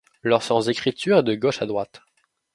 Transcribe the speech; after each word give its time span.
Leur 0.23 0.41
sens 0.41 0.65
d'écriture 0.65 1.19
est 1.19 1.23
de 1.23 1.35
gauche 1.35 1.61
à 1.61 1.67
droite. 1.67 2.01